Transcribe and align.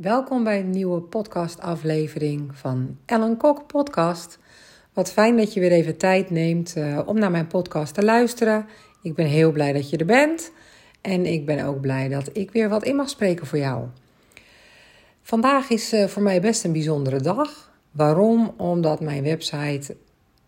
Welkom 0.00 0.44
bij 0.44 0.60
een 0.60 0.70
nieuwe 0.70 1.00
podcastaflevering 1.00 2.56
van 2.56 2.96
Ellen 3.04 3.36
Kok 3.36 3.66
Podcast. 3.66 4.38
Wat 4.92 5.12
fijn 5.12 5.36
dat 5.36 5.54
je 5.54 5.60
weer 5.60 5.72
even 5.72 5.96
tijd 5.96 6.30
neemt 6.30 6.76
uh, 6.76 7.00
om 7.06 7.18
naar 7.18 7.30
mijn 7.30 7.46
podcast 7.46 7.94
te 7.94 8.02
luisteren. 8.02 8.66
Ik 9.02 9.14
ben 9.14 9.26
heel 9.26 9.52
blij 9.52 9.72
dat 9.72 9.90
je 9.90 9.96
er 9.96 10.06
bent 10.06 10.52
en 11.00 11.26
ik 11.26 11.46
ben 11.46 11.64
ook 11.64 11.80
blij 11.80 12.08
dat 12.08 12.30
ik 12.32 12.50
weer 12.50 12.68
wat 12.68 12.84
in 12.84 12.96
mag 12.96 13.08
spreken 13.08 13.46
voor 13.46 13.58
jou. 13.58 13.84
Vandaag 15.22 15.70
is 15.70 15.92
uh, 15.92 16.06
voor 16.06 16.22
mij 16.22 16.40
best 16.40 16.64
een 16.64 16.72
bijzondere 16.72 17.20
dag. 17.20 17.72
Waarom? 17.90 18.54
Omdat 18.56 19.00
mijn 19.00 19.22
website 19.22 19.96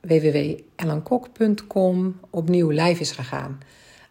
www.ellenkok.com 0.00 2.20
opnieuw 2.30 2.68
live 2.68 3.00
is 3.00 3.10
gegaan. 3.10 3.58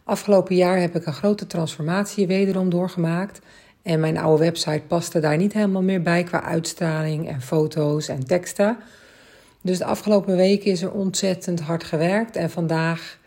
Afgelopen 0.03 0.55
jaar 0.55 0.79
heb 0.79 0.95
ik 0.95 1.05
een 1.05 1.13
grote 1.13 1.47
transformatie 1.47 2.27
wederom 2.27 2.69
doorgemaakt. 2.69 3.41
En 3.83 3.99
mijn 3.99 4.17
oude 4.17 4.43
website 4.43 4.83
paste 4.87 5.19
daar 5.19 5.37
niet 5.37 5.53
helemaal 5.53 5.81
meer 5.81 6.01
bij 6.01 6.23
qua 6.23 6.43
uitstraling 6.43 7.27
en 7.27 7.41
foto's 7.41 8.07
en 8.07 8.25
teksten. 8.25 8.77
Dus 9.61 9.77
de 9.77 9.85
afgelopen 9.85 10.35
weken 10.35 10.71
is 10.71 10.81
er 10.81 10.91
ontzettend 10.91 11.59
hard 11.59 11.83
gewerkt 11.83 12.35
en 12.35 12.49
vandaag 12.49 13.19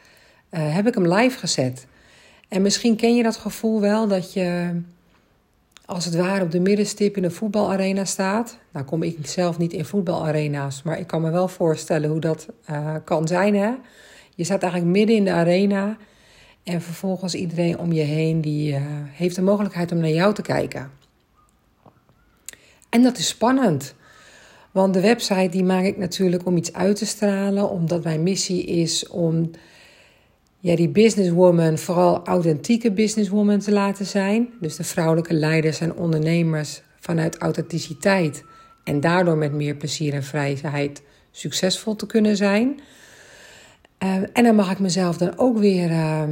uh, 0.50 0.74
heb 0.74 0.86
ik 0.86 0.94
hem 0.94 1.12
live 1.12 1.38
gezet. 1.38 1.86
En 2.48 2.62
misschien 2.62 2.96
ken 2.96 3.16
je 3.16 3.22
dat 3.22 3.36
gevoel 3.36 3.80
wel 3.80 4.08
dat 4.08 4.32
je 4.32 4.80
als 5.84 6.04
het 6.04 6.14
ware 6.14 6.44
op 6.44 6.50
de 6.50 6.60
middenstip 6.60 7.16
in 7.16 7.24
een 7.24 7.32
voetbalarena 7.32 8.04
staat. 8.04 8.58
Nou 8.72 8.84
kom 8.84 9.02
ik 9.02 9.26
zelf 9.26 9.58
niet 9.58 9.72
in 9.72 9.84
voetbalarena's, 9.84 10.82
maar 10.82 10.98
ik 10.98 11.06
kan 11.06 11.20
me 11.20 11.30
wel 11.30 11.48
voorstellen 11.48 12.10
hoe 12.10 12.20
dat 12.20 12.48
uh, 12.70 12.94
kan 13.04 13.28
zijn. 13.28 13.54
Hè? 13.54 13.72
Je 14.34 14.44
staat 14.44 14.62
eigenlijk 14.62 14.92
midden 14.92 15.16
in 15.16 15.24
de 15.24 15.32
arena 15.32 15.96
en 16.64 16.82
vervolgens 16.82 17.34
iedereen 17.34 17.78
om 17.78 17.92
je 17.92 18.02
heen 18.02 18.40
die 18.40 18.72
uh, 18.72 18.80
heeft 19.10 19.36
de 19.36 19.42
mogelijkheid 19.42 19.92
om 19.92 19.98
naar 19.98 20.10
jou 20.10 20.34
te 20.34 20.42
kijken. 20.42 20.90
En 22.88 23.02
dat 23.02 23.18
is 23.18 23.28
spannend. 23.28 23.94
Want 24.72 24.94
de 24.94 25.00
website 25.00 25.48
die 25.50 25.64
maak 25.64 25.84
ik 25.84 25.96
natuurlijk 25.96 26.46
om 26.46 26.56
iets 26.56 26.72
uit 26.72 26.96
te 26.96 27.06
stralen, 27.06 27.70
omdat 27.70 28.04
mijn 28.04 28.22
missie 28.22 28.64
is 28.64 29.08
om 29.08 29.50
ja, 30.58 30.76
die 30.76 30.88
businesswoman, 30.88 31.78
vooral 31.78 32.26
authentieke 32.26 32.92
businesswoman 32.92 33.58
te 33.58 33.72
laten 33.72 34.06
zijn. 34.06 34.48
Dus 34.60 34.76
de 34.76 34.84
vrouwelijke 34.84 35.34
leiders 35.34 35.80
en 35.80 35.94
ondernemers 35.94 36.82
vanuit 37.00 37.38
authenticiteit 37.38 38.44
en 38.84 39.00
daardoor 39.00 39.36
met 39.36 39.52
meer 39.52 39.74
plezier 39.74 40.14
en 40.14 40.22
vrijheid 40.22 41.02
succesvol 41.30 41.96
te 41.96 42.06
kunnen 42.06 42.36
zijn. 42.36 42.80
Uh, 44.02 44.14
en 44.32 44.44
dan 44.44 44.54
mag 44.54 44.70
ik 44.70 44.78
mezelf 44.78 45.16
dan 45.16 45.38
ook 45.38 45.58
weer 45.58 45.90
uh, 45.90 46.22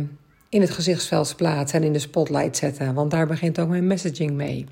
in 0.52 0.60
het 0.60 0.70
gezichtsveld 0.70 1.36
plaatsen 1.36 1.80
en 1.80 1.86
in 1.86 1.92
de 1.92 1.98
spotlight 1.98 2.56
zetten, 2.56 2.94
want 2.94 3.10
daar 3.10 3.26
begint 3.26 3.58
ook 3.58 3.68
mijn 3.68 3.86
messaging 3.86 4.30
mee. 4.30 4.66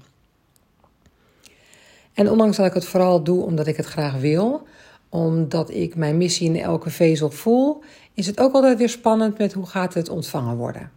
En 2.15 2.31
ondanks 2.31 2.57
dat 2.57 2.67
ik 2.67 2.75
het 2.75 2.85
vooral 2.85 3.23
doe 3.23 3.45
omdat 3.45 3.67
ik 3.67 3.77
het 3.77 3.87
graag 3.87 4.15
wil, 4.15 4.67
omdat 5.09 5.71
ik 5.71 5.97
mijn 5.97 6.17
missie 6.17 6.49
in 6.49 6.61
elke 6.61 6.91
vezel 6.91 7.31
voel, 7.31 7.83
is 8.15 8.27
het 8.27 8.41
ook 8.41 8.55
altijd 8.55 8.79
weer 8.79 8.89
spannend 8.89 9.39
met 9.39 9.53
hoe 9.53 9.67
gaat 9.67 9.95
het 9.95 10.09
ontvangen 10.09 10.57
worden. 10.57 10.91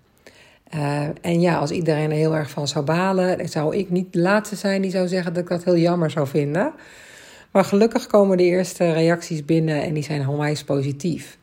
Uh, 0.75 1.07
en 1.21 1.41
ja, 1.41 1.57
als 1.57 1.71
iedereen 1.71 2.09
er 2.09 2.17
heel 2.17 2.35
erg 2.35 2.49
van 2.49 2.67
zou 2.67 2.85
balen, 2.85 3.49
zou 3.49 3.75
ik 3.75 3.89
niet 3.89 4.13
de 4.13 4.19
laatste 4.19 4.55
zijn 4.55 4.81
die 4.81 4.91
zou 4.91 5.07
zeggen 5.07 5.33
dat 5.33 5.43
ik 5.43 5.49
dat 5.49 5.63
heel 5.63 5.77
jammer 5.77 6.11
zou 6.11 6.27
vinden. 6.27 6.73
Maar 7.51 7.65
gelukkig 7.65 8.07
komen 8.07 8.37
de 8.37 8.43
eerste 8.43 8.91
reacties 8.91 9.45
binnen 9.45 9.83
en 9.83 9.93
die 9.93 10.03
zijn 10.03 10.27
onwijs 10.27 10.63
positief. 10.63 11.37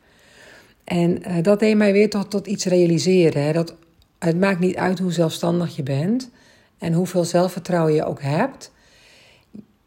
En 0.91 1.21
uh, 1.27 1.43
dat 1.43 1.59
deed 1.59 1.77
mij 1.77 1.93
weer 1.93 2.09
tot, 2.09 2.29
tot 2.29 2.47
iets 2.47 2.65
realiseren. 2.65 3.43
Hè? 3.43 3.53
Dat 3.53 3.75
het 4.19 4.39
maakt 4.39 4.59
niet 4.59 4.75
uit 4.75 4.99
hoe 4.99 5.11
zelfstandig 5.11 5.75
je 5.75 5.83
bent 5.83 6.29
en 6.77 6.93
hoeveel 6.93 7.23
zelfvertrouwen 7.23 7.93
je 7.93 8.05
ook 8.05 8.21
hebt. 8.21 8.71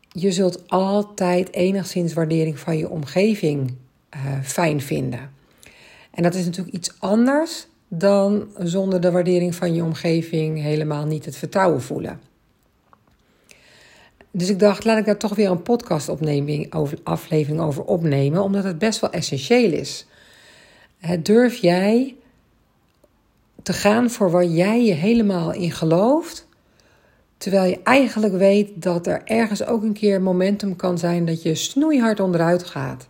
Je 0.08 0.32
zult 0.32 0.68
altijd 0.68 1.52
enigszins 1.52 2.12
waardering 2.12 2.58
van 2.58 2.78
je 2.78 2.88
omgeving 2.88 3.74
uh, 4.16 4.20
fijn 4.42 4.80
vinden. 4.80 5.30
En 6.10 6.22
dat 6.22 6.34
is 6.34 6.44
natuurlijk 6.44 6.76
iets 6.76 6.94
anders 6.98 7.66
dan 7.88 8.48
zonder 8.58 9.00
de 9.00 9.10
waardering 9.10 9.54
van 9.54 9.74
je 9.74 9.82
omgeving 9.82 10.62
helemaal 10.62 11.06
niet 11.06 11.24
het 11.24 11.36
vertrouwen 11.36 11.82
voelen. 11.82 12.20
Dus 14.30 14.48
ik 14.48 14.58
dacht, 14.58 14.84
laat 14.84 14.98
ik 14.98 15.04
daar 15.04 15.18
toch 15.18 15.34
weer 15.34 15.50
een 15.50 15.62
podcast 15.62 16.08
aflevering 17.02 17.60
over 17.60 17.84
opnemen, 17.84 18.42
omdat 18.42 18.64
het 18.64 18.78
best 18.78 19.00
wel 19.00 19.10
essentieel 19.10 19.72
is. 19.72 20.06
Durf 21.22 21.56
jij 21.56 22.16
te 23.62 23.72
gaan 23.72 24.10
voor 24.10 24.30
waar 24.30 24.44
jij 24.44 24.84
je 24.84 24.92
helemaal 24.92 25.52
in 25.52 25.70
gelooft, 25.70 26.46
terwijl 27.36 27.70
je 27.70 27.80
eigenlijk 27.82 28.34
weet 28.34 28.70
dat 28.74 29.06
er 29.06 29.22
ergens 29.24 29.64
ook 29.64 29.82
een 29.82 29.92
keer 29.92 30.22
momentum 30.22 30.76
kan 30.76 30.98
zijn 30.98 31.24
dat 31.24 31.42
je 31.42 31.54
snoeihard 31.54 32.20
onderuit 32.20 32.64
gaat, 32.64 33.08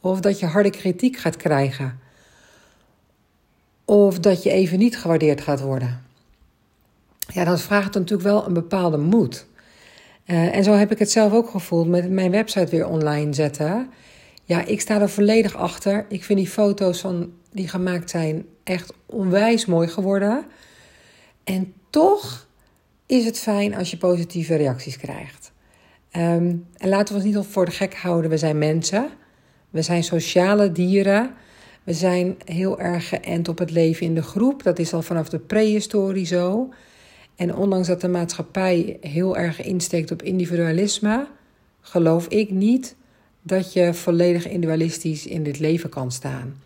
of 0.00 0.20
dat 0.20 0.38
je 0.38 0.46
harde 0.46 0.70
kritiek 0.70 1.16
gaat 1.16 1.36
krijgen, 1.36 2.00
of 3.84 4.18
dat 4.18 4.42
je 4.42 4.50
even 4.50 4.78
niet 4.78 4.98
gewaardeerd 4.98 5.40
gaat 5.40 5.60
worden. 5.60 6.02
Ja, 7.32 7.44
dat 7.44 7.60
vraagt 7.60 7.94
natuurlijk 7.94 8.28
wel 8.28 8.46
een 8.46 8.52
bepaalde 8.52 8.98
moed. 8.98 9.46
Uh, 10.26 10.56
en 10.56 10.64
zo 10.64 10.72
heb 10.72 10.90
ik 10.90 10.98
het 10.98 11.10
zelf 11.10 11.32
ook 11.32 11.50
gevoeld 11.50 11.88
met 11.88 12.10
mijn 12.10 12.30
website 12.30 12.70
weer 12.70 12.86
online 12.86 13.34
zetten. 13.34 13.90
Ja, 14.48 14.64
ik 14.64 14.80
sta 14.80 15.00
er 15.00 15.10
volledig 15.10 15.56
achter. 15.56 16.06
Ik 16.08 16.24
vind 16.24 16.38
die 16.38 16.48
foto's 16.48 17.00
van, 17.00 17.32
die 17.52 17.68
gemaakt 17.68 18.10
zijn 18.10 18.46
echt 18.64 18.92
onwijs 19.06 19.66
mooi 19.66 19.88
geworden. 19.88 20.44
En 21.44 21.72
toch 21.90 22.46
is 23.06 23.24
het 23.24 23.38
fijn 23.38 23.74
als 23.74 23.90
je 23.90 23.96
positieve 23.96 24.56
reacties 24.56 24.96
krijgt. 24.96 25.52
Um, 26.12 26.66
en 26.76 26.88
laten 26.88 27.14
we 27.14 27.20
ons 27.20 27.34
niet 27.34 27.46
voor 27.46 27.64
de 27.64 27.70
gek 27.70 27.94
houden. 27.94 28.30
We 28.30 28.36
zijn 28.36 28.58
mensen. 28.58 29.08
We 29.70 29.82
zijn 29.82 30.04
sociale 30.04 30.72
dieren. 30.72 31.34
We 31.84 31.92
zijn 31.92 32.36
heel 32.44 32.80
erg 32.80 33.08
geënt 33.08 33.48
op 33.48 33.58
het 33.58 33.70
leven 33.70 34.06
in 34.06 34.14
de 34.14 34.22
groep. 34.22 34.62
Dat 34.62 34.78
is 34.78 34.92
al 34.92 35.02
vanaf 35.02 35.28
de 35.28 35.38
prehistorie 35.38 36.26
zo. 36.26 36.68
En 37.36 37.56
ondanks 37.56 37.88
dat 37.88 38.00
de 38.00 38.08
maatschappij 38.08 38.98
heel 39.00 39.36
erg 39.36 39.62
insteekt 39.62 40.10
op 40.10 40.22
individualisme, 40.22 41.26
geloof 41.80 42.26
ik 42.26 42.50
niet 42.50 42.96
dat 43.48 43.72
je 43.72 43.94
volledig 43.94 44.48
individualistisch 44.48 45.26
in 45.26 45.42
dit 45.42 45.58
leven 45.58 45.90
kan 45.90 46.12
staan. 46.12 46.62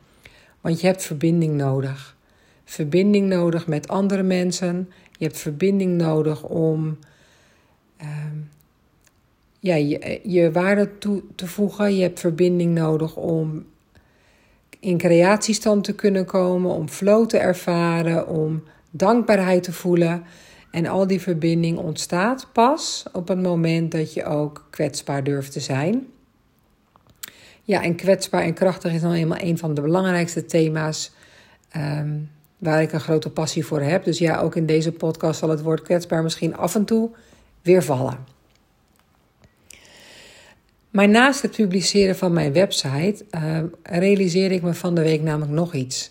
Want 0.60 0.80
je 0.80 0.86
hebt 0.86 1.02
verbinding 1.02 1.54
nodig. 1.54 2.16
Verbinding 2.64 3.28
nodig 3.28 3.66
met 3.66 3.88
andere 3.88 4.22
mensen. 4.22 4.90
Je 5.18 5.24
hebt 5.24 5.38
verbinding 5.38 5.96
nodig 5.96 6.42
om 6.42 6.98
uh, 8.02 8.08
ja, 9.58 9.74
je, 9.74 10.20
je 10.22 10.52
waarde 10.52 10.98
toe 10.98 11.22
te 11.34 11.46
voegen. 11.46 11.94
Je 11.96 12.02
hebt 12.02 12.20
verbinding 12.20 12.74
nodig 12.74 13.16
om 13.16 13.64
in 14.80 14.98
creatiestand 14.98 15.84
te 15.84 15.94
kunnen 15.94 16.24
komen, 16.24 16.70
om 16.70 16.88
flow 16.88 17.26
te 17.26 17.38
ervaren, 17.38 18.28
om 18.28 18.62
dankbaarheid 18.90 19.62
te 19.62 19.72
voelen. 19.72 20.24
En 20.70 20.86
al 20.86 21.06
die 21.06 21.20
verbinding 21.20 21.78
ontstaat 21.78 22.48
pas 22.52 23.04
op 23.12 23.28
het 23.28 23.42
moment 23.42 23.92
dat 23.92 24.14
je 24.14 24.24
ook 24.24 24.66
kwetsbaar 24.70 25.24
durft 25.24 25.52
te 25.52 25.60
zijn. 25.60 26.06
Ja, 27.62 27.82
en 27.82 27.94
kwetsbaar 27.94 28.42
en 28.42 28.54
krachtig 28.54 28.92
is 28.92 29.00
dan 29.00 29.12
eenmaal 29.12 29.40
een 29.40 29.58
van 29.58 29.74
de 29.74 29.80
belangrijkste 29.80 30.46
thema's 30.46 31.10
um, 31.76 32.30
waar 32.58 32.82
ik 32.82 32.92
een 32.92 33.00
grote 33.00 33.30
passie 33.30 33.66
voor 33.66 33.80
heb. 33.80 34.04
Dus 34.04 34.18
ja, 34.18 34.40
ook 34.40 34.56
in 34.56 34.66
deze 34.66 34.92
podcast 34.92 35.38
zal 35.38 35.48
het 35.48 35.62
woord 35.62 35.82
kwetsbaar 35.82 36.22
misschien 36.22 36.56
af 36.56 36.74
en 36.74 36.84
toe 36.84 37.10
weer 37.62 37.82
vallen. 37.82 38.18
Maar 40.90 41.08
naast 41.08 41.42
het 41.42 41.56
publiceren 41.56 42.16
van 42.16 42.32
mijn 42.32 42.52
website 42.52 43.24
uh, 43.30 43.58
realiseer 43.82 44.52
ik 44.52 44.62
me 44.62 44.74
van 44.74 44.94
de 44.94 45.02
week 45.02 45.22
namelijk 45.22 45.52
nog 45.52 45.74
iets. 45.74 46.10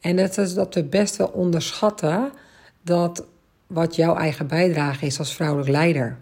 En 0.00 0.16
dat 0.16 0.38
is 0.38 0.54
dat 0.54 0.74
we 0.74 0.84
best 0.84 1.16
wel 1.16 1.26
onderschatten 1.26 2.32
dat 2.82 3.24
wat 3.66 3.96
jouw 3.96 4.16
eigen 4.16 4.46
bijdrage 4.46 5.06
is 5.06 5.18
als 5.18 5.34
vrouwelijk 5.34 5.70
leider, 5.70 6.16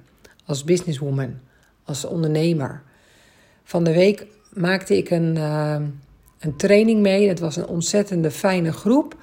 als 0.44 0.64
businesswoman, 0.64 1.34
als 1.84 2.04
ondernemer. 2.04 2.82
Van 3.64 3.84
de 3.84 3.92
week 3.92 4.26
maakte 4.58 4.96
ik 4.96 5.10
een, 5.10 5.36
uh, 5.36 5.76
een 6.38 6.56
training 6.56 7.00
mee. 7.00 7.28
Het 7.28 7.40
was 7.40 7.56
een 7.56 7.66
ontzettende 7.66 8.30
fijne 8.30 8.72
groep. 8.72 9.16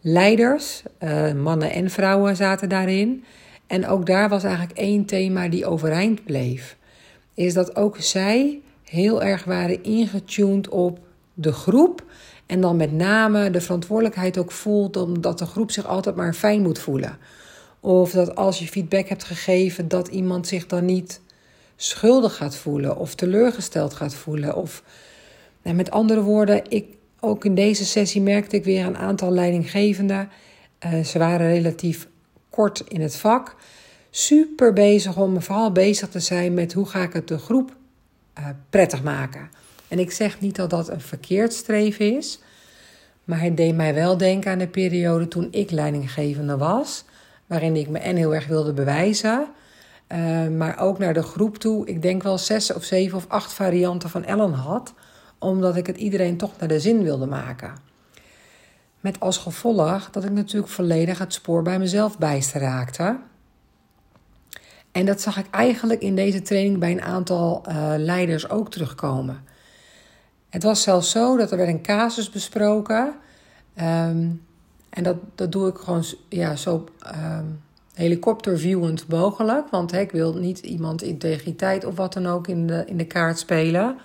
Leiders, 0.00 0.82
uh, 1.00 1.32
mannen 1.32 1.72
en 1.72 1.90
vrouwen 1.90 2.36
zaten 2.36 2.68
daarin. 2.68 3.24
En 3.66 3.86
ook 3.86 4.06
daar 4.06 4.28
was 4.28 4.44
eigenlijk 4.44 4.78
één 4.78 5.04
thema 5.04 5.48
die 5.48 5.66
overeind 5.66 6.24
bleef 6.24 6.76
is 7.38 7.54
dat 7.54 7.76
ook 7.76 7.96
zij 7.98 8.60
heel 8.84 9.22
erg 9.22 9.44
waren 9.44 9.82
ingetuned 9.82 10.68
op 10.68 10.98
de 11.34 11.52
groep. 11.52 12.04
En 12.46 12.60
dan 12.60 12.76
met 12.76 12.92
name 12.92 13.50
de 13.50 13.60
verantwoordelijkheid 13.60 14.38
ook 14.38 14.52
voelt 14.52 14.96
omdat 14.96 15.38
de 15.38 15.46
groep 15.46 15.70
zich 15.70 15.86
altijd 15.86 16.16
maar 16.16 16.34
fijn 16.34 16.62
moet 16.62 16.78
voelen. 16.78 17.18
Of 17.80 18.10
dat 18.10 18.34
als 18.34 18.58
je 18.58 18.66
feedback 18.66 19.08
hebt 19.08 19.24
gegeven, 19.24 19.88
dat 19.88 20.08
iemand 20.08 20.46
zich 20.46 20.66
dan 20.66 20.84
niet 20.84 21.20
schuldig 21.80 22.36
gaat 22.36 22.56
voelen 22.56 22.96
of 22.96 23.14
teleurgesteld 23.14 23.94
gaat 23.94 24.14
voelen. 24.14 24.56
Of 24.56 24.82
nou, 25.62 25.76
met 25.76 25.90
andere 25.90 26.22
woorden, 26.22 26.62
ik, 26.68 26.86
ook 27.20 27.44
in 27.44 27.54
deze 27.54 27.84
sessie 27.84 28.22
merkte 28.22 28.56
ik 28.56 28.64
weer 28.64 28.86
een 28.86 28.96
aantal 28.96 29.32
leidinggevenden. 29.32 30.28
Uh, 30.86 31.04
ze 31.04 31.18
waren 31.18 31.48
relatief 31.48 32.08
kort 32.50 32.84
in 32.88 33.00
het 33.00 33.16
vak 33.16 33.56
super 34.10 34.72
bezig 34.72 35.16
om 35.16 35.42
vooral 35.42 35.72
bezig 35.72 36.08
te 36.08 36.20
zijn 36.20 36.54
met 36.54 36.72
hoe 36.72 36.86
ga 36.86 37.02
ik 37.02 37.12
het 37.12 37.28
de 37.28 37.38
groep 37.38 37.76
uh, 38.38 38.46
prettig 38.70 39.02
maken. 39.02 39.50
En 39.88 39.98
ik 39.98 40.10
zeg 40.10 40.40
niet 40.40 40.56
dat 40.56 40.70
dat 40.70 40.88
een 40.88 41.00
verkeerd 41.00 41.52
streven 41.52 42.16
is, 42.16 42.38
maar 43.24 43.40
het 43.40 43.56
deed 43.56 43.74
mij 43.74 43.94
wel 43.94 44.16
denken 44.16 44.50
aan 44.50 44.58
de 44.58 44.68
periode 44.68 45.28
toen 45.28 45.48
ik 45.50 45.70
leidinggevende 45.70 46.56
was, 46.56 47.04
waarin 47.46 47.76
ik 47.76 47.88
me 47.88 47.98
en 47.98 48.16
heel 48.16 48.34
erg 48.34 48.46
wilde 48.46 48.72
bewijzen, 48.72 49.48
uh, 50.12 50.48
maar 50.48 50.78
ook 50.78 50.98
naar 50.98 51.14
de 51.14 51.22
groep 51.22 51.56
toe. 51.56 51.86
Ik 51.86 52.02
denk 52.02 52.22
wel 52.22 52.38
zes 52.38 52.72
of 52.72 52.84
zeven 52.84 53.16
of 53.16 53.28
acht 53.28 53.52
varianten 53.52 54.10
van 54.10 54.24
Ellen 54.24 54.52
had, 54.52 54.94
omdat 55.38 55.76
ik 55.76 55.86
het 55.86 55.96
iedereen 55.96 56.36
toch 56.36 56.58
naar 56.58 56.68
de 56.68 56.80
zin 56.80 57.02
wilde 57.02 57.26
maken. 57.26 57.72
Met 59.00 59.20
als 59.20 59.38
gevolg 59.38 60.10
dat 60.10 60.24
ik 60.24 60.30
natuurlijk 60.30 60.72
volledig 60.72 61.18
het 61.18 61.32
spoor 61.32 61.62
bij 61.62 61.78
mezelf 61.78 62.18
bijster 62.18 62.60
raakte. 62.60 63.18
En 64.92 65.06
dat 65.06 65.20
zag 65.20 65.36
ik 65.38 65.46
eigenlijk 65.50 66.00
in 66.00 66.14
deze 66.14 66.42
training 66.42 66.78
bij 66.78 66.90
een 66.90 67.02
aantal 67.02 67.62
uh, 67.68 67.92
leiders 67.96 68.50
ook 68.50 68.70
terugkomen. 68.70 69.44
Het 70.48 70.62
was 70.62 70.82
zelfs 70.82 71.10
zo 71.10 71.36
dat 71.36 71.50
er 71.50 71.56
werd 71.56 71.68
een 71.68 71.82
casus 71.82 72.30
besproken. 72.30 73.14
Um, 73.76 74.46
en 74.90 75.02
dat, 75.02 75.16
dat 75.34 75.52
doe 75.52 75.68
ik 75.68 75.76
gewoon 75.76 76.04
ja, 76.28 76.56
zo 76.56 76.84
um, 77.06 77.60
helikopterviewend 77.98 79.08
mogelijk. 79.08 79.68
Want 79.70 79.92
ik 79.92 80.10
wil 80.10 80.34
niet 80.34 80.58
iemand 80.58 81.02
integriteit 81.02 81.84
of 81.84 81.96
wat 81.96 82.12
dan 82.12 82.26
ook 82.26 82.48
in 82.48 82.66
de, 82.66 82.82
in 82.86 82.96
de 82.96 83.06
kaart 83.06 83.38
spelen. 83.38 83.96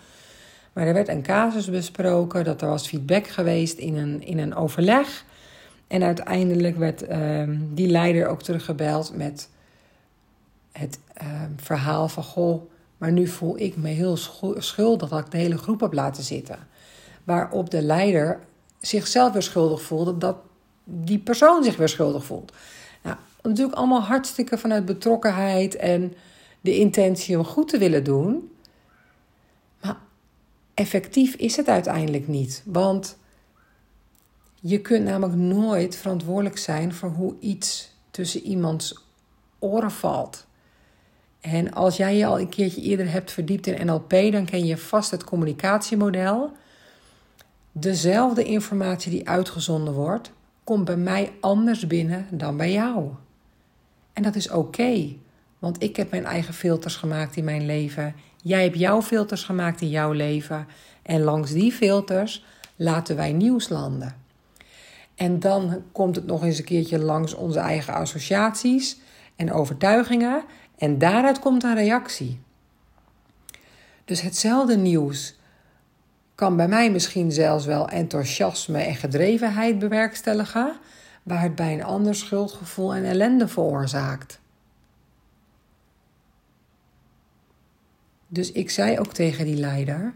Maar 0.73 0.87
er 0.87 0.93
werd 0.93 1.07
een 1.07 1.21
casus 1.21 1.69
besproken, 1.69 2.43
dat 2.43 2.61
er 2.61 2.67
was 2.67 2.87
feedback 2.87 3.27
geweest 3.27 3.77
in 3.77 3.97
een, 3.97 4.23
in 4.23 4.37
een 4.37 4.55
overleg. 4.55 5.25
En 5.87 6.03
uiteindelijk 6.03 6.77
werd 6.77 7.11
um, 7.11 7.69
die 7.73 7.87
leider 7.87 8.27
ook 8.27 8.41
teruggebeld 8.41 9.15
met 9.15 9.49
het 10.71 10.99
um, 11.21 11.55
verhaal 11.57 12.07
van: 12.07 12.23
Goh, 12.23 12.61
maar 12.97 13.11
nu 13.11 13.27
voel 13.27 13.59
ik 13.59 13.75
me 13.75 13.89
heel 13.89 14.17
schuldig 14.57 15.09
dat 15.09 15.19
ik 15.19 15.31
de 15.31 15.37
hele 15.37 15.57
groep 15.57 15.79
heb 15.79 15.93
laten 15.93 16.23
zitten. 16.23 16.57
Waarop 17.23 17.69
de 17.69 17.81
leider 17.81 18.39
zichzelf 18.79 19.33
weer 19.33 19.41
schuldig 19.41 19.81
voelde 19.81 20.17
dat 20.17 20.35
die 20.83 21.19
persoon 21.19 21.63
zich 21.63 21.75
weer 21.75 21.89
schuldig 21.89 22.25
voelt. 22.25 22.51
Natuurlijk 23.43 23.77
allemaal 23.77 24.01
hartstikke 24.01 24.57
vanuit 24.57 24.85
betrokkenheid 24.85 25.75
en 25.75 26.13
de 26.61 26.77
intentie 26.77 27.37
om 27.37 27.45
goed 27.45 27.67
te 27.67 27.77
willen 27.77 28.03
doen. 28.03 28.51
Maar 29.81 29.97
effectief 30.73 31.35
is 31.35 31.55
het 31.55 31.67
uiteindelijk 31.67 32.27
niet. 32.27 32.63
Want 32.65 33.17
je 34.59 34.81
kunt 34.81 35.05
namelijk 35.05 35.37
nooit 35.37 35.95
verantwoordelijk 35.95 36.57
zijn 36.57 36.93
voor 36.93 37.09
hoe 37.09 37.35
iets 37.39 37.91
tussen 38.11 38.41
iemands 38.41 39.03
oren 39.59 39.91
valt. 39.91 40.45
En 41.41 41.73
als 41.73 41.97
jij 41.97 42.17
je 42.17 42.25
al 42.25 42.39
een 42.39 42.49
keertje 42.49 42.81
eerder 42.81 43.11
hebt 43.11 43.31
verdiept 43.31 43.67
in 43.67 43.85
NLP, 43.85 44.09
dan 44.09 44.45
ken 44.45 44.65
je 44.65 44.77
vast 44.77 45.11
het 45.11 45.23
communicatiemodel. 45.23 46.51
Dezelfde 47.71 48.43
informatie 48.43 49.11
die 49.11 49.29
uitgezonden 49.29 49.93
wordt, 49.93 50.31
komt 50.63 50.85
bij 50.85 50.97
mij 50.97 51.31
anders 51.39 51.87
binnen 51.87 52.27
dan 52.31 52.57
bij 52.57 52.71
jou. 52.71 53.09
En 54.13 54.23
dat 54.23 54.35
is 54.35 54.49
oké, 54.49 55.15
want 55.59 55.83
ik 55.83 55.95
heb 55.95 56.11
mijn 56.11 56.25
eigen 56.25 56.53
filters 56.53 56.95
gemaakt 56.95 57.35
in 57.35 57.43
mijn 57.43 57.65
leven. 57.65 58.15
Jij 58.41 58.63
hebt 58.63 58.77
jouw 58.77 59.01
filters 59.01 59.43
gemaakt 59.43 59.81
in 59.81 59.89
jouw 59.89 60.11
leven. 60.11 60.67
En 61.01 61.21
langs 61.21 61.51
die 61.51 61.71
filters 61.71 62.45
laten 62.75 63.15
wij 63.15 63.33
nieuws 63.33 63.69
landen. 63.69 64.15
En 65.15 65.39
dan 65.39 65.83
komt 65.91 66.15
het 66.15 66.25
nog 66.25 66.43
eens 66.43 66.57
een 66.57 66.63
keertje 66.63 66.99
langs 66.99 67.33
onze 67.33 67.59
eigen 67.59 67.93
associaties 67.93 68.99
en 69.35 69.53
overtuigingen. 69.53 70.43
En 70.77 70.97
daaruit 70.97 71.39
komt 71.39 71.63
een 71.63 71.75
reactie. 71.75 72.39
Dus 74.05 74.21
hetzelfde 74.21 74.77
nieuws 74.77 75.35
kan 76.35 76.55
bij 76.55 76.67
mij 76.67 76.91
misschien 76.91 77.31
zelfs 77.31 77.65
wel 77.65 77.89
enthousiasme 77.89 78.79
en 78.79 78.95
gedrevenheid 78.95 79.79
bewerkstelligen, 79.79 80.75
waar 81.23 81.41
het 81.41 81.55
bij 81.55 81.73
een 81.73 81.83
ander 81.83 82.15
schuldgevoel 82.15 82.93
en 82.95 83.05
ellende 83.05 83.47
veroorzaakt. 83.47 84.41
Dus 88.27 88.51
ik 88.51 88.69
zei 88.69 88.99
ook 88.99 89.13
tegen 89.13 89.45
die 89.45 89.55
leider: 89.55 90.13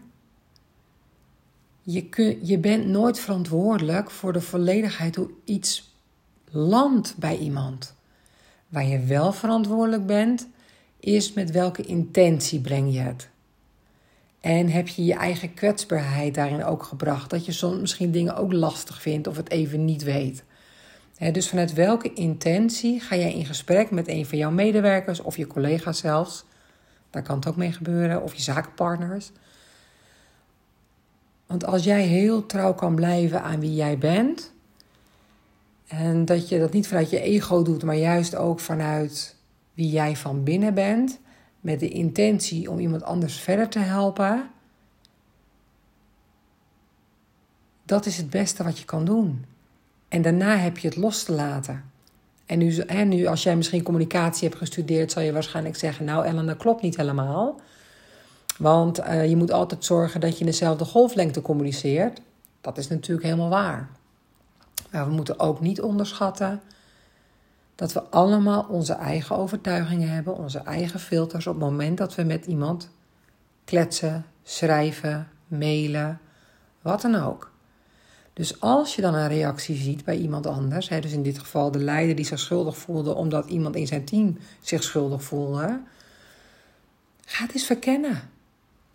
je, 1.82 2.08
kun, 2.08 2.46
je 2.46 2.58
bent 2.58 2.86
nooit 2.86 3.18
verantwoordelijk 3.18 4.10
voor 4.10 4.32
de 4.32 4.40
volledigheid 4.40 5.16
hoe 5.16 5.30
iets 5.44 5.96
landt 6.50 7.16
bij 7.16 7.38
iemand. 7.38 7.94
Waar 8.68 8.86
je 8.86 8.98
wel 8.98 9.32
verantwoordelijk 9.32 10.06
bent, 10.06 10.48
is 11.00 11.32
met 11.32 11.50
welke 11.50 11.82
intentie 11.82 12.60
breng 12.60 12.92
je 12.92 13.00
het. 13.00 13.28
En 14.40 14.68
heb 14.68 14.88
je 14.88 15.04
je 15.04 15.14
eigen 15.14 15.54
kwetsbaarheid 15.54 16.34
daarin 16.34 16.64
ook 16.64 16.82
gebracht? 16.82 17.30
Dat 17.30 17.46
je 17.46 17.52
soms 17.52 17.80
misschien 17.80 18.10
dingen 18.10 18.36
ook 18.36 18.52
lastig 18.52 19.02
vindt 19.02 19.26
of 19.26 19.36
het 19.36 19.50
even 19.50 19.84
niet 19.84 20.02
weet. 20.02 20.44
Dus 21.18 21.48
vanuit 21.48 21.72
welke 21.72 22.12
intentie 22.12 23.00
ga 23.00 23.16
jij 23.16 23.32
in 23.32 23.46
gesprek 23.46 23.90
met 23.90 24.08
een 24.08 24.26
van 24.26 24.38
jouw 24.38 24.50
medewerkers 24.50 25.20
of 25.20 25.36
je 25.36 25.46
collega's 25.46 25.98
zelfs? 25.98 26.44
Daar 27.10 27.22
kan 27.22 27.36
het 27.36 27.48
ook 27.48 27.56
mee 27.56 27.72
gebeuren, 27.72 28.22
of 28.22 28.34
je 28.34 28.42
zakenpartners. 28.42 29.30
Want 31.46 31.64
als 31.64 31.84
jij 31.84 32.02
heel 32.02 32.46
trouw 32.46 32.74
kan 32.74 32.94
blijven 32.94 33.42
aan 33.42 33.60
wie 33.60 33.74
jij 33.74 33.98
bent, 33.98 34.52
en 35.86 36.24
dat 36.24 36.48
je 36.48 36.58
dat 36.58 36.72
niet 36.72 36.88
vanuit 36.88 37.10
je 37.10 37.20
ego 37.20 37.62
doet, 37.62 37.82
maar 37.82 37.96
juist 37.96 38.34
ook 38.34 38.60
vanuit 38.60 39.36
wie 39.74 39.90
jij 39.90 40.16
van 40.16 40.44
binnen 40.44 40.74
bent, 40.74 41.20
met 41.60 41.80
de 41.80 41.88
intentie 41.88 42.70
om 42.70 42.78
iemand 42.78 43.02
anders 43.02 43.40
verder 43.40 43.68
te 43.68 43.78
helpen, 43.78 44.50
dat 47.84 48.06
is 48.06 48.16
het 48.16 48.30
beste 48.30 48.64
wat 48.64 48.78
je 48.78 48.84
kan 48.84 49.04
doen. 49.04 49.44
En 50.08 50.22
daarna 50.22 50.56
heb 50.56 50.78
je 50.78 50.88
het 50.88 50.96
los 50.96 51.22
te 51.22 51.32
laten. 51.32 51.84
En 52.46 52.58
nu, 52.58 52.82
hè, 52.86 53.04
nu 53.04 53.26
als 53.26 53.42
jij 53.42 53.56
misschien 53.56 53.82
communicatie 53.82 54.48
hebt 54.48 54.60
gestudeerd, 54.60 55.12
zal 55.12 55.22
je 55.22 55.32
waarschijnlijk 55.32 55.76
zeggen: 55.76 56.04
Nou, 56.04 56.24
Ellen, 56.24 56.46
dat 56.46 56.56
klopt 56.56 56.82
niet 56.82 56.96
helemaal. 56.96 57.60
Want 58.58 59.00
uh, 59.00 59.28
je 59.28 59.36
moet 59.36 59.52
altijd 59.52 59.84
zorgen 59.84 60.20
dat 60.20 60.32
je 60.32 60.40
in 60.40 60.46
dezelfde 60.46 60.84
golflengte 60.84 61.42
communiceert. 61.42 62.20
Dat 62.60 62.78
is 62.78 62.88
natuurlijk 62.88 63.26
helemaal 63.26 63.48
waar. 63.48 63.88
Maar 64.90 65.06
we 65.06 65.12
moeten 65.12 65.40
ook 65.40 65.60
niet 65.60 65.80
onderschatten 65.80 66.60
dat 67.74 67.92
we 67.92 68.02
allemaal 68.02 68.66
onze 68.68 68.92
eigen 68.92 69.36
overtuigingen 69.36 70.08
hebben, 70.08 70.36
onze 70.36 70.58
eigen 70.58 71.00
filters 71.00 71.46
op 71.46 71.54
het 71.54 71.62
moment 71.62 71.98
dat 71.98 72.14
we 72.14 72.22
met 72.22 72.46
iemand 72.46 72.90
kletsen, 73.64 74.26
schrijven, 74.42 75.28
mailen, 75.46 76.20
wat 76.82 77.00
dan 77.00 77.14
ook. 77.14 77.52
Dus 78.38 78.60
als 78.60 78.94
je 78.94 79.02
dan 79.02 79.14
een 79.14 79.28
reactie 79.28 79.76
ziet 79.76 80.04
bij 80.04 80.16
iemand 80.16 80.46
anders, 80.46 80.88
hè, 80.88 81.00
dus 81.00 81.12
in 81.12 81.22
dit 81.22 81.38
geval 81.38 81.70
de 81.70 81.78
leider 81.78 82.16
die 82.16 82.24
zich 82.24 82.38
schuldig 82.38 82.76
voelde 82.76 83.14
omdat 83.14 83.48
iemand 83.48 83.76
in 83.76 83.86
zijn 83.86 84.04
team 84.04 84.38
zich 84.60 84.82
schuldig 84.82 85.22
voelde, 85.22 85.80
ga 87.24 87.44
het 87.44 87.54
eens 87.54 87.66
verkennen. 87.66 88.30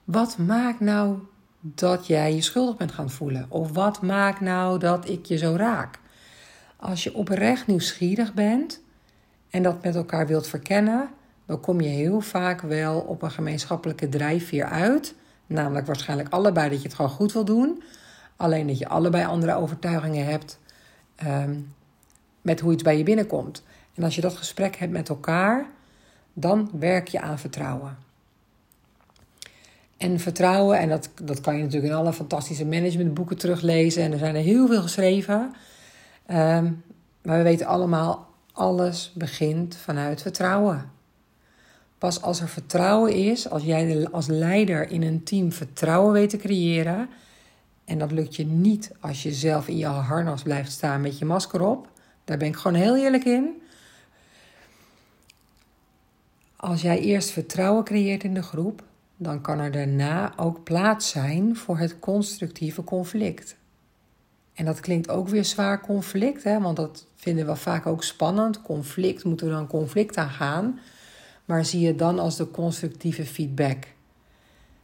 Wat 0.04 0.38
maakt 0.38 0.80
nou 0.80 1.18
dat 1.60 2.08
jij 2.08 2.36
je 2.36 2.42
schuldig 2.42 2.78
bent 2.78 2.92
gaan 2.92 3.10
voelen? 3.10 3.46
Of 3.50 3.72
wat 3.72 4.02
maakt 4.02 4.40
nou 4.40 4.80
dat 4.80 5.10
ik 5.10 5.26
je 5.26 5.38
zo 5.38 5.56
raak? 5.56 6.00
Als 6.76 7.04
je 7.04 7.16
oprecht 7.16 7.68
nieuwsgierig 7.68 8.34
bent 8.34 8.82
en 9.50 9.64
dat 9.64 9.84
met 9.84 9.96
elkaar 9.96 10.28
wilt 10.28 10.48
verkennen, 10.48 11.10
dan 11.46 11.60
kom 11.60 11.82
je 11.82 11.90
heel 11.90 12.22
vaak 12.22 12.62
wel 12.62 13.00
op 13.00 13.22
een 13.22 13.32
gemeenschappelijke 13.32 14.10
drijfveer 14.10 14.66
uit. 14.66 15.16
Namelijk 15.48 15.86
waarschijnlijk 15.86 16.30
allebei 16.30 16.70
dat 16.70 16.82
je 16.82 16.88
het 16.88 16.96
gewoon 16.96 17.12
goed 17.12 17.34
wil 17.34 17.46
doen. 17.46 17.84
Alleen 18.36 18.68
dat 18.68 18.78
je 18.78 18.88
allebei 18.88 19.26
andere 19.26 19.56
overtuigingen 19.56 20.26
hebt 20.26 20.60
um, 21.26 21.74
met 22.42 22.60
hoe 22.60 22.74
iets 22.74 22.84
bij 22.84 22.98
je 22.98 23.04
binnenkomt. 23.04 23.64
En 23.94 24.04
als 24.04 24.16
je 24.16 24.22
dat 24.22 24.38
gesprek 24.38 24.76
hebt 24.76 24.92
met 24.92 25.10
elkaar, 25.10 25.66
dan 26.34 26.70
werk 26.80 27.08
je 27.08 27.22
aan 27.22 27.40
vertrouwen. 27.40 27.98
En 29.98 30.20
vertrouwen, 30.20 30.80
en 30.80 30.90
dat, 30.90 31.10
dat 31.22 31.42
kan 31.42 31.56
je 31.58 31.64
natuurlijk 31.64 31.92
in 31.94 32.00
alle 32.00 32.14
fantastische 32.14 32.66
managementboeken 32.66 33.38
teruglezen. 33.38 34.04
En 34.04 34.12
er 34.12 34.18
zijn 34.18 34.36
er 34.36 34.42
heel 34.42 34.68
veel 34.68 34.82
geschreven. 34.82 35.54
Um, 36.32 36.84
maar 37.22 37.38
we 37.38 37.44
weten 37.44 37.66
allemaal, 37.66 38.28
alles 38.52 39.12
begint 39.16 39.76
vanuit 39.76 40.22
vertrouwen. 40.22 40.92
Pas 41.98 42.22
als 42.22 42.42
er 42.42 42.48
vertrouwen 42.48 43.14
is, 43.14 43.50
als 43.50 43.64
jij 43.64 44.08
als 44.12 44.28
leider 44.28 44.92
in 44.92 45.04
een 45.04 45.24
team 45.24 45.52
vertrouwen 45.52 46.14
weet 46.14 46.30
te 46.30 46.38
creëren, 46.38 47.10
en 47.86 47.98
dat 47.98 48.12
lukt 48.12 48.36
je 48.36 48.46
niet 48.46 48.92
als 49.00 49.24
je 49.24 49.34
zelf 49.34 49.68
in 49.68 49.78
je 49.78 49.86
harnas 49.86 50.42
blijft 50.42 50.72
staan 50.72 51.02
met 51.02 51.18
je 51.18 51.26
masker 51.26 51.62
op, 51.62 51.90
daar 52.24 52.38
ben 52.38 52.48
ik 52.48 52.56
gewoon 52.56 52.82
heel 52.82 52.98
eerlijk 52.98 53.26
in. 53.26 53.62
Als 56.56 56.82
jij 56.82 57.00
eerst 57.00 57.30
vertrouwen 57.30 57.84
creëert 57.84 58.24
in 58.24 58.34
de 58.34 58.44
groep, 58.44 58.84
dan 59.18 59.42
kan 59.42 59.60
er 59.60 59.72
daarna 59.72 60.34
ook 60.38 60.64
plaats 60.64 61.10
zijn 61.10 61.56
voor 61.56 61.78
het 61.78 62.00
constructieve 62.00 62.84
conflict. 62.84 63.56
En 64.54 64.66
dat 64.66 64.80
klinkt 64.80 65.10
ook 65.10 65.28
weer 65.28 65.46
zwaar 65.46 65.82
conflict, 65.82 66.44
hè? 66.44 66.62
want 66.62 66.76
dat 66.76 67.06
vinden 67.16 67.46
we 67.46 67.56
vaak 67.56 67.86
ook 67.86 68.04
spannend. 68.04 68.62
Conflict, 68.62 69.24
moeten 69.24 69.48
we 69.48 69.54
dan 69.54 69.68
conflict 69.68 70.18
aangaan. 70.18 70.80
Maar 71.46 71.66
zie 71.66 71.80
je 71.80 71.96
dan 71.96 72.20
als 72.20 72.38
de 72.38 72.52
constructieve 72.52 73.26
feedback. 73.26 73.84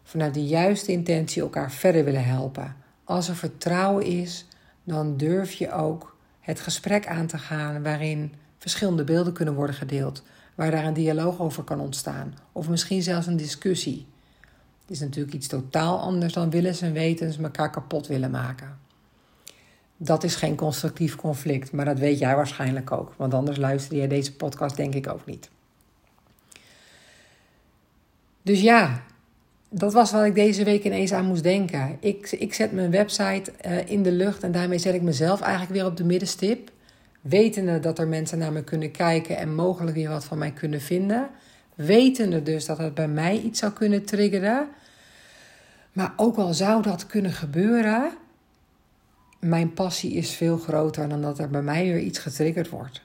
Vanuit 0.04 0.34
de 0.34 0.46
juiste 0.46 0.92
intentie 0.92 1.42
elkaar 1.42 1.72
verder 1.72 2.04
willen 2.04 2.26
helpen. 2.26 2.76
Als 3.10 3.30
er 3.30 3.36
vertrouwen 3.36 4.06
is, 4.06 4.46
dan 4.84 5.18
durf 5.18 5.52
je 5.52 5.72
ook 5.72 6.16
het 6.40 6.60
gesprek 6.60 7.08
aan 7.08 7.28
te 7.28 7.38
gaan 7.38 7.84
waarin 7.84 8.34
verschillende 8.58 9.04
beelden 9.04 9.34
kunnen 9.34 9.54
worden 9.54 9.76
gedeeld, 9.76 10.24
waar 10.56 10.72
daar 10.72 10.86
een 10.86 10.94
dialoog 10.94 11.40
over 11.40 11.64
kan 11.64 11.80
ontstaan, 11.80 12.38
of 12.52 12.70
misschien 12.70 13.02
zelfs 13.02 13.28
een 13.28 13.38
discussie. 13.38 14.08
Het 14.82 14.90
is 14.90 15.00
natuurlijk 15.00 15.36
iets 15.36 15.48
totaal 15.48 16.00
anders 16.00 16.34
dan 16.34 16.50
willens 16.50 16.82
en 16.82 16.94
wetens 16.94 17.38
elkaar 17.38 17.70
kapot 17.70 18.08
willen 18.08 18.32
maken. 18.32 18.80
Dat 19.98 20.24
is 20.24 20.36
geen 20.36 20.56
constructief 20.56 21.16
conflict, 21.16 21.72
maar 21.72 21.86
dat 21.86 22.00
weet 22.00 22.20
jij 22.20 22.36
waarschijnlijk 22.36 22.92
ook, 22.92 23.14
want 23.18 23.34
anders 23.34 23.58
luister 23.58 23.98
je 23.98 24.08
deze 24.08 24.36
podcast 24.36 24.76
denk 24.76 24.94
ik 24.94 25.08
ook 25.08 25.26
niet. 25.26 25.50
Dus 28.42 28.62
ja, 28.62 29.04
dat 29.70 29.94
was 29.94 30.12
wat 30.12 30.26
ik 30.26 30.36
deze 30.36 30.64
week 30.64 30.84
ineens 30.84 31.12
aan 31.12 31.26
moest 31.26 31.44
denken. 31.44 31.98
Ik, 32.00 32.32
ik 32.32 32.54
zet 32.54 32.72
mijn 32.72 32.92
website 32.92 33.52
uh, 33.66 33.88
in 33.88 34.04
de 34.04 34.12
lucht 34.12 34.44
en 34.44 34.52
daarmee 34.52 34.78
zet 34.78 34.94
ik 34.94 35.02
mezelf 35.02 35.42
eigenlijk 35.42 35.72
weer 35.72 35.86
op 35.86 35.98
de 35.98 36.04
middenstip. 36.04 36.72
Wetende 37.22 37.80
dat 37.80 38.00
er 38.00 38.08
mensen 38.08 38.38
naar 38.38 38.52
me 38.52 38.64
kunnen 38.64 38.92
kijken 38.92 39.38
en 39.38 39.56
mogelijk 39.56 39.96
weer 39.96 40.10
wat 40.10 40.26
van 40.26 40.38
mij 40.38 40.52
kunnen 40.52 40.82
vinden. 40.82 41.30
Wetende 41.76 42.44
dus 42.44 42.66
dat 42.66 42.78
het 42.78 42.94
bij 42.94 43.08
mij 43.08 43.40
iets 43.40 43.60
zou 43.60 43.72
kunnen 43.72 44.06
triggeren. 44.06 44.68
Maar 45.92 46.14
ook 46.16 46.38
al 46.38 46.54
zou 46.54 46.82
dat 46.82 47.06
kunnen 47.06 47.32
gebeuren, 47.32 48.12
mijn 49.40 49.74
passie 49.74 50.14
is 50.14 50.32
veel 50.32 50.58
groter 50.58 51.10
dan 51.10 51.22
dat 51.22 51.40
er 51.40 51.50
bij 51.50 51.62
mij 51.62 51.84
weer 51.84 52.00
iets 52.00 52.20
getriggerd 52.20 52.70
wordt. 52.70 53.02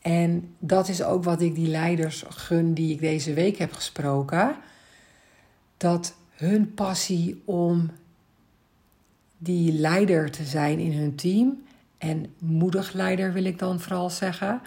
En 0.00 0.54
dat 0.58 0.88
is 0.88 1.02
ook 1.02 1.24
wat 1.24 1.40
ik 1.40 1.54
die 1.54 1.68
leiders 1.68 2.24
gun 2.28 2.74
die 2.74 2.92
ik 2.92 3.00
deze 3.00 3.32
week 3.32 3.56
heb 3.56 3.72
gesproken 3.72 4.56
dat 5.78 6.14
hun 6.30 6.74
passie 6.74 7.42
om 7.44 7.90
die 9.38 9.72
leider 9.72 10.30
te 10.30 10.44
zijn 10.44 10.78
in 10.78 10.92
hun 10.92 11.14
team, 11.14 11.62
en 11.98 12.34
moedig 12.38 12.92
leider 12.92 13.32
wil 13.32 13.44
ik 13.44 13.58
dan 13.58 13.80
vooral 13.80 14.10
zeggen. 14.10 14.60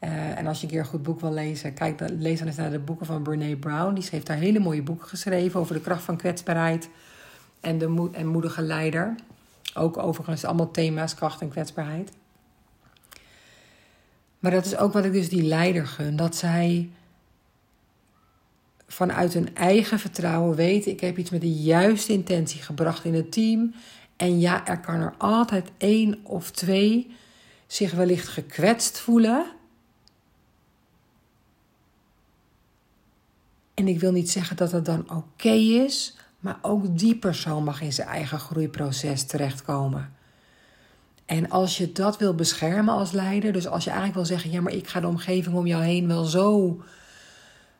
Uh, 0.00 0.38
en 0.38 0.46
als 0.46 0.58
je 0.58 0.64
een 0.64 0.70
keer 0.70 0.80
een 0.80 0.86
goed 0.86 1.02
boek 1.02 1.20
wil 1.20 1.32
lezen, 1.32 1.74
kijk, 1.74 2.00
lees 2.18 2.38
dan 2.38 2.46
eens 2.46 2.56
naar 2.56 2.70
de 2.70 2.78
boeken 2.78 3.06
van 3.06 3.22
Brene 3.22 3.56
Brown. 3.56 3.94
Die 3.94 4.08
heeft 4.10 4.26
daar 4.26 4.36
hele 4.36 4.58
mooie 4.58 4.82
boeken 4.82 5.08
geschreven 5.08 5.60
over 5.60 5.74
de 5.74 5.80
kracht 5.80 6.02
van 6.02 6.16
kwetsbaarheid 6.16 6.88
en 7.60 7.78
de 7.78 7.88
moed 7.88 8.14
en 8.14 8.26
moedige 8.26 8.62
leider. 8.62 9.14
Ook 9.74 9.98
overigens 9.98 10.44
allemaal 10.44 10.70
thema's, 10.70 11.14
kracht 11.14 11.40
en 11.40 11.48
kwetsbaarheid. 11.48 12.12
Maar 14.38 14.50
dat 14.50 14.64
is 14.64 14.76
ook 14.76 14.92
wat 14.92 15.04
ik 15.04 15.12
dus 15.12 15.28
die 15.28 15.42
leider 15.42 15.86
gun. 15.86 16.16
Dat 16.16 16.36
zij 16.36 16.90
vanuit 18.94 19.34
hun 19.34 19.56
eigen 19.56 19.98
vertrouwen 19.98 20.56
weten: 20.56 20.92
ik 20.92 21.00
heb 21.00 21.18
iets 21.18 21.30
met 21.30 21.40
de 21.40 21.52
juiste 21.52 22.12
intentie 22.12 22.62
gebracht 22.62 23.04
in 23.04 23.14
het 23.14 23.32
team. 23.32 23.74
En 24.16 24.40
ja, 24.40 24.66
er 24.66 24.80
kan 24.80 24.94
er 24.94 25.14
altijd 25.18 25.70
één 25.78 26.18
of 26.22 26.50
twee 26.50 27.14
zich 27.66 27.92
wellicht 27.92 28.28
gekwetst 28.28 28.98
voelen. 28.98 29.46
En 33.74 33.88
ik 33.88 34.00
wil 34.00 34.12
niet 34.12 34.30
zeggen 34.30 34.56
dat 34.56 34.72
het 34.72 34.84
dan 34.84 35.10
oké 35.10 35.52
is, 35.84 36.16
maar 36.40 36.58
ook 36.62 36.98
die 36.98 37.16
persoon 37.16 37.64
mag 37.64 37.80
in 37.80 37.92
zijn 37.92 38.08
eigen 38.08 38.38
groeiproces 38.38 39.24
terechtkomen. 39.24 40.14
En 41.26 41.50
als 41.50 41.78
je 41.78 41.92
dat 41.92 42.18
wil 42.18 42.34
beschermen 42.34 42.94
als 42.94 43.12
leider, 43.12 43.52
dus 43.52 43.66
als 43.66 43.84
je 43.84 43.90
eigenlijk 43.90 44.18
wil 44.18 44.36
zeggen: 44.36 44.50
ja, 44.50 44.60
maar 44.60 44.72
ik 44.72 44.88
ga 44.88 45.00
de 45.00 45.06
omgeving 45.06 45.56
om 45.56 45.66
jou 45.66 45.82
heen 45.82 46.06
wel 46.06 46.24
zo 46.24 46.80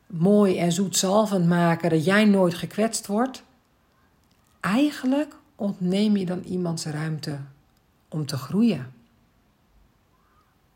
mooi 0.07 0.57
en 0.57 0.71
zoetzalvend 0.71 1.47
maken 1.47 1.89
dat 1.89 2.05
jij 2.05 2.25
nooit 2.25 2.53
gekwetst 2.53 3.07
wordt, 3.07 3.43
eigenlijk 4.59 5.35
ontneem 5.55 6.17
je 6.17 6.25
dan 6.25 6.43
iemands 6.43 6.85
ruimte 6.85 7.39
om 8.09 8.25
te 8.25 8.37
groeien. 8.37 8.93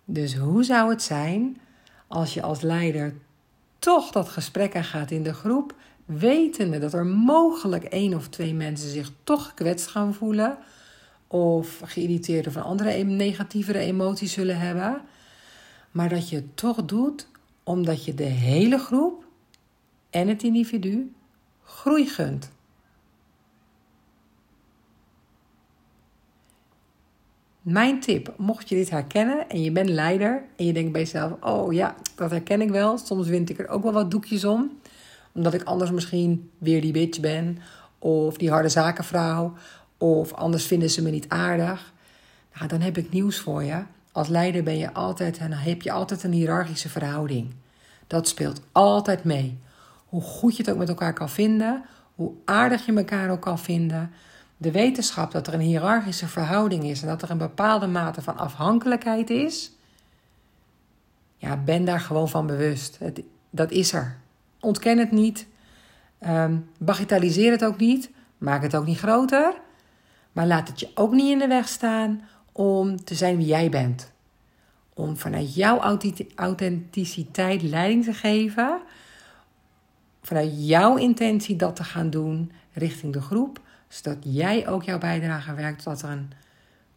Dus 0.05 0.35
hoe 0.35 0.63
zou 0.63 0.89
het 0.89 1.01
zijn 1.01 1.57
als 2.07 2.33
je 2.33 2.41
als 2.41 2.61
leider 2.61 3.13
toch 3.79 4.11
dat 4.11 4.29
gesprek 4.29 4.75
aangaat 4.75 5.11
in 5.11 5.23
de 5.23 5.33
groep, 5.33 5.75
wetende 6.05 6.79
dat 6.79 6.93
er 6.93 7.05
mogelijk 7.05 7.83
één 7.83 8.13
of 8.13 8.27
twee 8.27 8.53
mensen 8.53 8.89
zich 8.89 9.11
toch 9.23 9.47
gekwetst 9.47 9.87
gaan 9.87 10.13
voelen 10.13 10.57
of 11.27 11.81
geïrriteerd 11.85 12.47
of 12.47 12.57
andere 12.57 13.03
negatievere 13.03 13.79
emoties 13.79 14.33
zullen 14.33 14.59
hebben, 14.59 15.01
maar 15.91 16.09
dat 16.09 16.29
je 16.29 16.35
het 16.35 16.57
toch 16.57 16.85
doet 16.85 17.27
omdat 17.69 18.05
je 18.05 18.13
de 18.13 18.23
hele 18.23 18.77
groep 18.77 19.25
en 20.09 20.27
het 20.27 20.43
individu 20.43 21.11
groei 21.63 22.05
gunt. 22.05 22.51
Mijn 27.61 27.99
tip, 27.99 28.33
mocht 28.37 28.69
je 28.69 28.75
dit 28.75 28.89
herkennen 28.89 29.49
en 29.49 29.61
je 29.61 29.71
bent 29.71 29.89
leider 29.89 30.43
en 30.55 30.65
je 30.65 30.73
denkt 30.73 30.91
bij 30.91 31.01
jezelf: 31.01 31.31
Oh 31.41 31.73
ja, 31.73 31.95
dat 32.15 32.31
herken 32.31 32.61
ik 32.61 32.69
wel. 32.69 32.97
Soms 32.97 33.27
wind 33.27 33.49
ik 33.49 33.59
er 33.59 33.67
ook 33.67 33.83
wel 33.83 33.93
wat 33.93 34.11
doekjes 34.11 34.45
om, 34.45 34.79
omdat 35.33 35.53
ik 35.53 35.63
anders 35.63 35.91
misschien 35.91 36.51
weer 36.57 36.81
die 36.81 36.91
bitch 36.91 37.19
ben, 37.19 37.57
of 37.99 38.37
die 38.37 38.49
harde 38.49 38.69
zakenvrouw, 38.69 39.53
of 39.97 40.33
anders 40.33 40.65
vinden 40.65 40.89
ze 40.89 41.01
me 41.01 41.09
niet 41.09 41.29
aardig. 41.29 41.93
Nou, 42.53 42.67
dan 42.67 42.81
heb 42.81 42.97
ik 42.97 43.11
nieuws 43.11 43.39
voor 43.39 43.63
je. 43.63 43.83
Als 44.11 44.27
leider 44.27 44.63
ben 44.63 44.77
je 44.77 44.93
altijd 44.93 45.37
en 45.37 45.51
heb 45.51 45.81
je 45.81 45.91
altijd 45.91 46.23
een 46.23 46.31
hiërarchische 46.31 46.89
verhouding. 46.89 47.53
Dat 48.07 48.27
speelt 48.27 48.61
altijd 48.71 49.23
mee. 49.23 49.59
Hoe 50.05 50.21
goed 50.21 50.55
je 50.55 50.63
het 50.63 50.71
ook 50.71 50.77
met 50.77 50.89
elkaar 50.89 51.13
kan 51.13 51.29
vinden, 51.29 51.83
hoe 52.15 52.31
aardig 52.45 52.85
je 52.85 52.93
elkaar 52.93 53.29
ook 53.29 53.41
kan 53.41 53.59
vinden. 53.59 54.11
De 54.57 54.71
wetenschap 54.71 55.31
dat 55.31 55.47
er 55.47 55.53
een 55.53 55.59
hiërarchische 55.59 56.27
verhouding 56.27 56.83
is 56.83 57.01
en 57.01 57.07
dat 57.07 57.21
er 57.21 57.31
een 57.31 57.37
bepaalde 57.37 57.87
mate 57.87 58.21
van 58.21 58.37
afhankelijkheid 58.37 59.29
is. 59.29 59.71
Ja, 61.37 61.57
ben 61.57 61.85
daar 61.85 61.99
gewoon 61.99 62.29
van 62.29 62.47
bewust. 62.47 62.99
Dat 63.49 63.71
is 63.71 63.93
er. 63.93 64.17
Ontken 64.59 64.97
het 64.97 65.11
niet. 65.11 65.47
Um, 66.27 66.69
bagatelliseer 66.77 67.51
het 67.51 67.65
ook 67.65 67.77
niet. 67.77 68.09
Maak 68.37 68.61
het 68.61 68.75
ook 68.75 68.85
niet 68.85 68.99
groter. 68.99 69.53
Maar 70.31 70.47
laat 70.47 70.67
het 70.67 70.79
je 70.79 70.89
ook 70.95 71.11
niet 71.11 71.31
in 71.31 71.39
de 71.39 71.47
weg 71.47 71.67
staan 71.67 72.21
om 72.51 73.03
te 73.03 73.15
zijn 73.15 73.37
wie 73.37 73.45
jij 73.45 73.69
bent 73.69 74.11
om 74.99 75.17
vanuit 75.17 75.55
jouw 75.55 75.79
authenticiteit 76.35 77.61
leiding 77.61 78.03
te 78.03 78.13
geven. 78.13 78.81
Vanuit 80.21 80.67
jouw 80.67 80.95
intentie 80.95 81.55
dat 81.55 81.75
te 81.75 81.83
gaan 81.83 82.09
doen 82.09 82.51
richting 82.73 83.13
de 83.13 83.21
groep. 83.21 83.59
Zodat 83.87 84.17
jij 84.19 84.67
ook 84.67 84.83
jouw 84.83 84.97
bijdrage 84.97 85.53
werkt 85.53 85.83
tot 85.83 86.01
er 86.01 86.09
een 86.09 86.31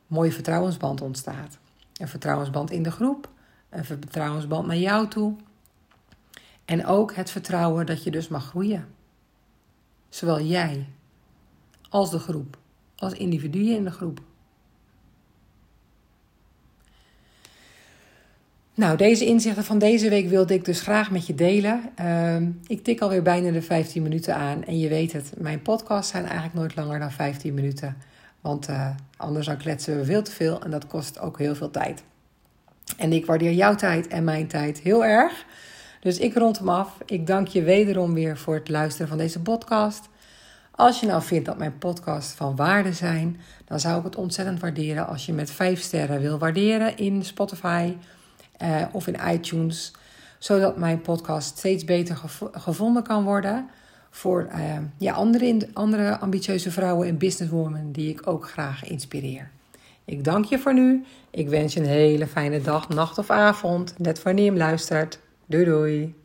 mooie 0.07 0.33
vertrouwensband 0.33 1.01
ontstaat. 1.01 1.59
Een 1.97 2.09
vertrouwensband 2.09 2.71
in 2.71 2.83
de 2.83 2.91
groep. 2.91 3.29
Een 3.69 3.85
vertrouwensband 3.85 4.67
naar 4.67 4.77
jou 4.77 5.09
toe. 5.09 5.37
En 6.65 6.87
ook 6.87 7.15
het 7.15 7.31
vertrouwen 7.31 7.87
dat 7.87 8.03
je 8.03 8.11
dus 8.11 8.29
mag 8.29 8.47
groeien. 8.47 8.89
Zowel 10.09 10.41
jij 10.41 10.87
als 11.89 12.11
de 12.11 12.19
groep. 12.19 12.59
Als 12.97 13.13
individuen 13.13 13.77
in 13.77 13.85
de 13.85 13.91
groep. 13.91 14.21
Nou, 18.83 18.97
deze 18.97 19.25
inzichten 19.25 19.65
van 19.65 19.79
deze 19.79 20.09
week 20.09 20.29
wilde 20.29 20.55
ik 20.55 20.65
dus 20.65 20.81
graag 20.81 21.11
met 21.11 21.27
je 21.27 21.35
delen. 21.35 21.81
Uh, 22.01 22.37
ik 22.67 22.85
tik 22.85 23.01
alweer 23.01 23.23
bijna 23.23 23.51
de 23.51 23.63
15 23.63 24.03
minuten 24.03 24.37
aan. 24.37 24.65
En 24.65 24.79
je 24.79 24.89
weet 24.89 25.13
het, 25.13 25.33
mijn 25.39 25.63
podcasts 25.63 26.11
zijn 26.11 26.25
eigenlijk 26.25 26.55
nooit 26.55 26.77
langer 26.77 26.99
dan 26.99 27.11
15 27.11 27.55
minuten. 27.55 27.97
Want 28.41 28.69
uh, 28.69 28.89
anders 29.17 29.47
dan 29.47 29.57
kletsen 29.57 29.97
we 29.97 30.05
veel 30.05 30.23
te 30.23 30.31
veel 30.31 30.63
en 30.63 30.71
dat 30.71 30.87
kost 30.87 31.21
ook 31.21 31.39
heel 31.39 31.55
veel 31.55 31.71
tijd. 31.71 32.03
En 32.97 33.13
ik 33.13 33.27
waardeer 33.27 33.53
jouw 33.53 33.75
tijd 33.75 34.09
en 34.09 34.25
mijn 34.25 34.47
tijd 34.47 34.79
heel 34.79 35.05
erg. 35.05 35.45
Dus 36.01 36.19
ik 36.19 36.35
rond 36.35 36.59
hem 36.59 36.69
af. 36.69 36.99
Ik 37.07 37.27
dank 37.27 37.49
je 37.49 37.63
wederom 37.63 38.15
weer 38.15 38.39
voor 38.39 38.55
het 38.55 38.69
luisteren 38.69 39.09
van 39.09 39.19
deze 39.19 39.41
podcast. 39.41 40.09
Als 40.71 41.01
je 41.01 41.07
nou 41.07 41.23
vindt 41.23 41.47
dat 41.47 41.59
mijn 41.59 41.79
podcasts 41.79 42.35
van 42.35 42.57
waarde 42.57 42.93
zijn, 42.93 43.41
dan 43.65 43.81
zou 43.81 43.99
ik 43.99 44.05
het 44.05 44.17
ontzettend 44.17 44.61
waarderen 44.61 45.07
als 45.07 45.27
je 45.27 45.33
met 45.33 45.51
5 45.51 45.81
sterren 45.81 46.21
wil 46.21 46.39
waarderen 46.39 46.97
in 46.97 47.25
Spotify 47.25 47.95
uh, 48.63 48.83
of 48.93 49.07
in 49.07 49.17
iTunes, 49.33 49.93
zodat 50.39 50.77
mijn 50.77 51.01
podcast 51.01 51.59
steeds 51.59 51.85
beter 51.85 52.21
gevonden 52.53 53.03
kan 53.03 53.25
worden 53.25 53.69
voor 54.11 54.49
uh, 54.55 54.79
ja, 54.99 55.13
andere, 55.13 55.69
andere 55.73 56.19
ambitieuze 56.19 56.71
vrouwen 56.71 57.09
en 57.09 57.19
businesswomen 57.19 57.93
die 57.93 58.11
ik 58.11 58.27
ook 58.27 58.51
graag 58.51 58.85
inspireer. 58.85 59.51
Ik 60.05 60.25
dank 60.25 60.45
je 60.45 60.59
voor 60.59 60.75
nu. 60.75 61.05
Ik 61.31 61.49
wens 61.49 61.75
je 61.75 61.81
een 61.81 61.87
hele 61.87 62.27
fijne 62.27 62.61
dag, 62.61 62.89
nacht 62.89 63.19
of 63.19 63.31
avond, 63.31 63.99
net 63.99 64.23
wanneer 64.23 64.45
je 64.45 64.59
luistert. 64.59 65.19
Doei 65.47 65.65
doei. 65.65 66.22